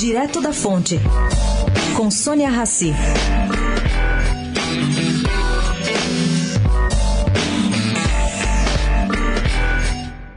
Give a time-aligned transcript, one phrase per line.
[0.00, 0.98] Direto da Fonte,
[1.94, 2.90] com Sônia Rassi.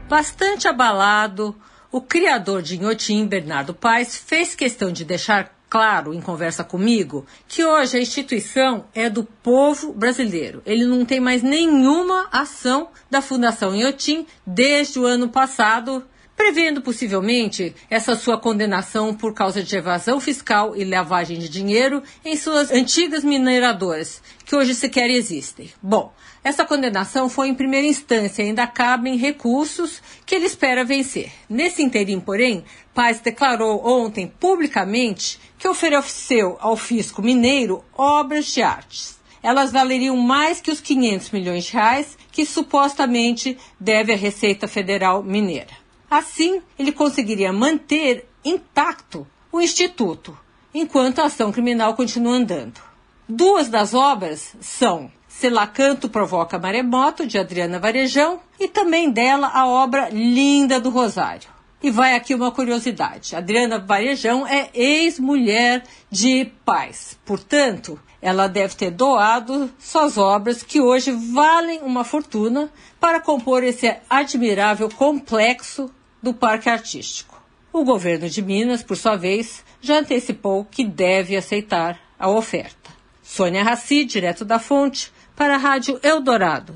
[0.06, 1.56] Bastante abalado,
[1.90, 7.64] o criador de Inhotim, Bernardo Paes, fez questão de deixar claro em conversa comigo que
[7.64, 10.60] hoje a instituição é do povo brasileiro.
[10.66, 16.04] Ele não tem mais nenhuma ação da Fundação Inhotim desde o ano passado,
[16.36, 22.36] prevendo possivelmente essa sua condenação por causa de evasão fiscal e lavagem de dinheiro em
[22.36, 25.70] suas antigas mineradoras, que hoje sequer existem.
[25.82, 26.12] Bom,
[26.42, 31.32] essa condenação foi em primeira instância, ainda cabem recursos que ele espera vencer.
[31.48, 39.18] Nesse interim, porém, Paz declarou ontem publicamente que ofereceu ao fisco mineiro obras de artes.
[39.42, 45.22] Elas valeriam mais que os 500 milhões de reais que supostamente deve a Receita Federal
[45.22, 45.83] Mineira.
[46.14, 50.38] Assim, ele conseguiria manter intacto o Instituto,
[50.72, 52.80] enquanto a ação criminal continua andando.
[53.28, 60.08] Duas das obras são Selacanto Provoca Maremoto, de Adriana Varejão, e também dela a obra
[60.08, 61.48] Linda do Rosário.
[61.82, 68.92] E vai aqui uma curiosidade: Adriana Varejão é ex-mulher de paz, portanto, ela deve ter
[68.92, 75.90] doado suas obras, que hoje valem uma fortuna, para compor esse admirável complexo
[76.24, 77.40] do Parque Artístico.
[77.70, 82.90] O governo de Minas, por sua vez, já antecipou que deve aceitar a oferta.
[83.22, 86.74] Sônia Raci, direto da fonte, para a Rádio Eldorado.